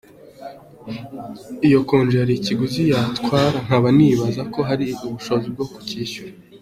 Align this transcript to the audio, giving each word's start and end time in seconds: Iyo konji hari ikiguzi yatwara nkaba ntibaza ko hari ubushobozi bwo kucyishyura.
Iyo 1.67 1.79
konji 1.89 2.15
hari 2.21 2.33
ikiguzi 2.35 2.81
yatwara 2.91 3.57
nkaba 3.65 3.87
ntibaza 3.97 4.41
ko 4.53 4.59
hari 4.69 4.85
ubushobozi 5.05 5.47
bwo 5.53 5.65
kucyishyura. 5.73 6.33